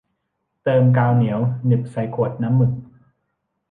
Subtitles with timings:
[0.63, 2.73] เติมกาวเหนียวหนึบใส่ขวดน้ำหมึก